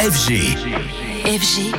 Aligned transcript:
FG. 0.00 1.19
FG. 1.30 1.72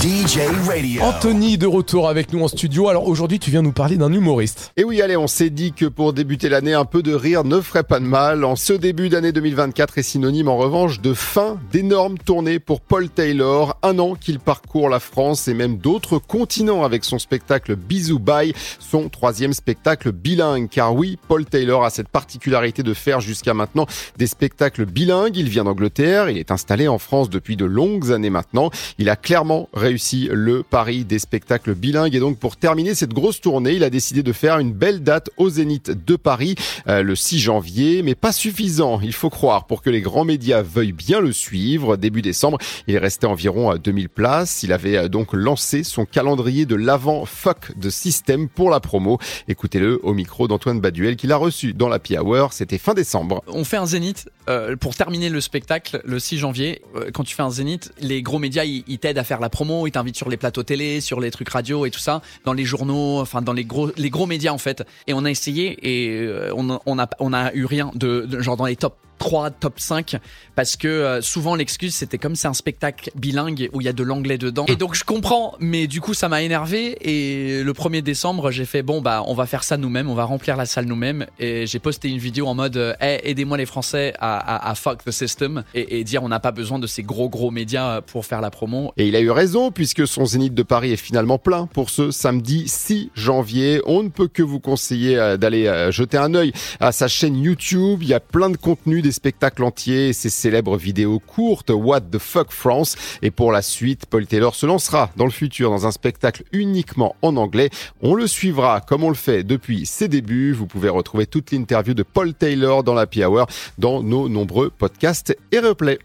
DJ 0.00 0.40
Radio. 0.68 1.02
Anthony 1.02 1.56
de 1.56 1.66
retour 1.66 2.10
avec 2.10 2.30
nous 2.34 2.44
en 2.44 2.48
studio. 2.48 2.90
Alors 2.90 3.08
aujourd'hui, 3.08 3.38
tu 3.38 3.50
viens 3.50 3.62
nous 3.62 3.72
parler 3.72 3.96
d'un 3.96 4.12
humoriste. 4.12 4.70
Et 4.76 4.84
oui, 4.84 5.00
allez, 5.00 5.16
on 5.16 5.26
s'est 5.26 5.48
dit 5.48 5.72
que 5.72 5.86
pour 5.86 6.12
débuter 6.12 6.50
l'année, 6.50 6.74
un 6.74 6.84
peu 6.84 7.02
de 7.02 7.14
rire 7.14 7.42
ne 7.42 7.62
ferait 7.62 7.84
pas 7.84 8.00
de 8.00 8.04
mal. 8.04 8.44
En 8.44 8.54
ce 8.54 8.74
début 8.74 9.08
d'année 9.08 9.32
2024 9.32 9.96
est 9.96 10.02
synonyme 10.02 10.48
en 10.48 10.58
revanche 10.58 11.00
de 11.00 11.14
fin 11.14 11.58
d'énormes 11.72 12.18
tournées 12.18 12.58
pour 12.58 12.82
Paul 12.82 13.08
Taylor. 13.08 13.78
Un 13.82 13.98
an 13.98 14.14
qu'il 14.14 14.40
parcourt 14.40 14.90
la 14.90 15.00
France 15.00 15.48
et 15.48 15.54
même 15.54 15.78
d'autres 15.78 16.18
continents 16.18 16.84
avec 16.84 17.02
son 17.02 17.18
spectacle 17.18 17.76
Bisou 17.76 18.18
Bye, 18.18 18.52
son 18.78 19.08
troisième 19.08 19.54
spectacle 19.54 20.12
bilingue. 20.12 20.68
Car 20.68 20.94
oui, 20.94 21.18
Paul 21.28 21.46
Taylor 21.46 21.82
a 21.82 21.88
cette 21.88 22.08
particularité 22.08 22.82
de 22.82 22.92
faire 22.92 23.20
jusqu'à 23.20 23.54
maintenant 23.54 23.86
des 24.18 24.26
spectacles 24.26 24.84
bilingues. 24.84 25.36
Il 25.36 25.48
vient 25.48 25.64
d'Angleterre, 25.64 26.28
il 26.28 26.36
est 26.36 26.50
installé 26.50 26.88
en 26.88 26.98
France 26.98 27.30
depuis 27.30 27.56
de 27.56 27.64
longues 27.64 28.12
années 28.12 28.28
maintenant. 28.28 28.70
Il 28.98 29.08
a 29.08 29.16
clairement 29.16 29.68
réussi 29.72 30.28
le 30.32 30.62
pari 30.62 31.04
des 31.04 31.18
spectacles 31.18 31.74
bilingues 31.74 32.14
et 32.14 32.20
donc 32.20 32.38
pour 32.38 32.56
terminer 32.56 32.94
cette 32.94 33.12
grosse 33.12 33.40
tournée, 33.40 33.74
il 33.74 33.84
a 33.84 33.90
décidé 33.90 34.22
de 34.22 34.32
faire 34.32 34.58
une 34.58 34.72
belle 34.72 35.02
date 35.02 35.30
au 35.36 35.48
Zénith 35.48 35.90
de 36.04 36.16
Paris 36.16 36.56
euh, 36.88 37.02
le 37.02 37.14
6 37.14 37.38
janvier, 37.38 38.02
mais 38.02 38.14
pas 38.14 38.32
suffisant, 38.32 39.00
il 39.00 39.12
faut 39.12 39.30
croire, 39.30 39.66
pour 39.66 39.82
que 39.82 39.90
les 39.90 40.00
grands 40.00 40.24
médias 40.24 40.62
veuillent 40.62 40.92
bien 40.92 41.20
le 41.20 41.32
suivre. 41.32 41.96
Début 41.96 42.22
décembre, 42.22 42.58
il 42.86 42.98
restait 42.98 43.26
environ 43.26 43.70
à 43.70 43.78
2000 43.78 44.08
places. 44.08 44.62
Il 44.62 44.72
avait 44.72 44.96
euh, 44.96 45.08
donc 45.08 45.32
lancé 45.32 45.84
son 45.84 46.04
calendrier 46.04 46.66
de 46.66 46.74
l'avant 46.74 47.24
fuck 47.24 47.78
de 47.78 47.90
système 47.90 48.48
pour 48.48 48.70
la 48.70 48.80
promo. 48.80 49.18
Écoutez-le 49.46 50.00
au 50.02 50.14
micro 50.14 50.48
d'Antoine 50.48 50.80
Baduel 50.80 51.16
qu'il 51.16 51.32
a 51.32 51.36
reçu 51.36 51.72
dans 51.72 51.88
la 51.88 51.98
Hour, 52.20 52.52
c'était 52.52 52.78
fin 52.78 52.94
décembre. 52.94 53.42
On 53.48 53.64
fait 53.64 53.76
un 53.76 53.86
zénith 53.86 54.28
euh, 54.48 54.76
pour 54.76 54.94
terminer 54.94 55.28
le 55.28 55.40
spectacle 55.40 56.00
le 56.04 56.18
6 56.18 56.38
janvier. 56.38 56.80
Euh, 56.96 57.10
quand 57.12 57.24
tu 57.24 57.34
fais 57.34 57.42
un 57.42 57.50
zénith, 57.50 57.92
les 58.00 58.22
gros 58.22 58.38
médias 58.38 58.64
ils 58.86 58.98
t'aident 58.98 59.18
à 59.18 59.24
faire 59.24 59.40
la 59.40 59.48
promo, 59.48 59.86
ils 59.86 59.92
t'invitent 59.92 60.16
sur 60.16 60.28
les 60.28 60.36
plateaux 60.36 60.62
télé, 60.62 61.00
sur 61.00 61.20
les 61.20 61.30
trucs 61.30 61.48
radio 61.48 61.86
et 61.86 61.90
tout 61.90 62.00
ça, 62.00 62.22
dans 62.44 62.52
les 62.52 62.64
journaux, 62.64 63.20
enfin 63.20 63.42
dans 63.42 63.52
les 63.52 63.64
gros 63.64 63.90
les 63.96 64.10
gros 64.10 64.26
médias 64.26 64.52
en 64.52 64.58
fait. 64.58 64.84
Et 65.06 65.14
on 65.14 65.24
a 65.24 65.30
essayé 65.30 65.76
et 65.82 66.20
euh, 66.20 66.52
on, 66.54 66.78
on 66.84 66.98
a 66.98 67.08
on 67.18 67.32
a 67.32 67.52
eu 67.54 67.64
rien 67.64 67.90
de, 67.94 68.26
de 68.26 68.40
genre 68.40 68.56
dans 68.56 68.66
les 68.66 68.76
top 68.76 68.96
3, 69.18 69.50
top 69.50 69.80
5, 69.80 70.16
parce 70.54 70.76
que 70.76 70.88
euh, 70.88 71.20
souvent 71.20 71.54
l'excuse 71.54 71.94
c'était 71.94 72.18
comme 72.18 72.36
c'est 72.36 72.48
un 72.48 72.54
spectacle 72.54 73.10
bilingue 73.14 73.68
où 73.72 73.80
il 73.80 73.84
y 73.84 73.88
a 73.88 73.92
de 73.92 74.02
l'anglais 74.02 74.38
dedans. 74.38 74.66
Et 74.68 74.76
donc 74.76 74.94
je 74.94 75.04
comprends, 75.04 75.54
mais 75.60 75.86
du 75.86 76.00
coup 76.00 76.14
ça 76.14 76.28
m'a 76.28 76.42
énervé 76.42 76.96
et 77.00 77.62
le 77.62 77.72
1er 77.72 78.02
décembre 78.02 78.50
j'ai 78.50 78.64
fait 78.64 78.82
bon 78.82 79.00
bah 79.00 79.22
on 79.26 79.34
va 79.34 79.46
faire 79.46 79.64
ça 79.64 79.76
nous-mêmes, 79.76 80.08
on 80.08 80.14
va 80.14 80.24
remplir 80.24 80.56
la 80.56 80.66
salle 80.66 80.86
nous-mêmes 80.86 81.26
et 81.38 81.66
j'ai 81.66 81.78
posté 81.78 82.08
une 82.08 82.18
vidéo 82.18 82.46
en 82.46 82.54
mode 82.54 82.76
euh, 82.76 82.94
hey, 83.00 83.20
aidez-moi 83.24 83.56
les 83.56 83.66
Français 83.66 84.14
à, 84.18 84.38
à, 84.38 84.70
à 84.70 84.74
fuck 84.74 85.04
the 85.04 85.10
system 85.10 85.64
et, 85.74 85.98
et 85.98 86.04
dire 86.04 86.22
on 86.22 86.28
n'a 86.28 86.40
pas 86.40 86.52
besoin 86.52 86.78
de 86.78 86.86
ces 86.86 87.02
gros 87.02 87.28
gros 87.28 87.50
médias 87.50 88.00
pour 88.00 88.26
faire 88.26 88.40
la 88.40 88.50
promo. 88.50 88.92
Et 88.96 89.08
il 89.08 89.16
a 89.16 89.20
eu 89.20 89.30
raison 89.30 89.70
puisque 89.70 90.06
son 90.06 90.24
Zénith 90.24 90.54
de 90.54 90.62
Paris 90.62 90.92
est 90.92 90.96
finalement 90.96 91.38
plein 91.38 91.66
pour 91.66 91.90
ce 91.90 92.10
samedi 92.10 92.68
6 92.68 93.10
janvier. 93.14 93.80
On 93.86 94.02
ne 94.02 94.08
peut 94.08 94.28
que 94.28 94.42
vous 94.42 94.60
conseiller 94.60 95.18
euh, 95.18 95.36
d'aller 95.36 95.66
euh, 95.66 95.90
jeter 95.90 96.16
un 96.16 96.34
œil 96.34 96.52
à 96.80 96.92
sa 96.92 97.08
chaîne 97.08 97.36
YouTube. 97.36 98.00
Il 98.02 98.08
y 98.08 98.14
a 98.14 98.20
plein 98.20 98.50
de 98.50 98.56
contenu, 98.56 99.02
des 99.08 99.12
spectacles 99.12 99.64
entiers, 99.64 100.12
ses 100.12 100.28
célèbres 100.28 100.76
vidéos 100.76 101.18
courtes 101.18 101.70
What 101.70 102.02
the 102.12 102.18
fuck 102.18 102.50
France. 102.50 102.94
Et 103.22 103.30
pour 103.30 103.52
la 103.52 103.62
suite, 103.62 104.04
Paul 104.04 104.26
Taylor 104.26 104.54
se 104.54 104.66
lancera 104.66 105.10
dans 105.16 105.24
le 105.24 105.30
futur 105.30 105.70
dans 105.70 105.86
un 105.86 105.92
spectacle 105.92 106.44
uniquement 106.52 107.16
en 107.22 107.36
anglais. 107.36 107.70
On 108.02 108.14
le 108.14 108.26
suivra 108.26 108.82
comme 108.82 109.04
on 109.04 109.08
le 109.08 109.14
fait 109.14 109.44
depuis 109.44 109.86
ses 109.86 110.08
débuts. 110.08 110.52
Vous 110.52 110.66
pouvez 110.66 110.90
retrouver 110.90 111.24
toute 111.24 111.52
l'interview 111.52 111.94
de 111.94 112.02
Paul 112.02 112.34
Taylor 112.34 112.84
dans 112.84 112.92
la 112.92 113.06
Hour 113.16 113.46
dans 113.78 114.02
nos 114.02 114.28
nombreux 114.28 114.68
podcasts 114.68 115.34
et 115.52 115.58
replays. 115.58 115.98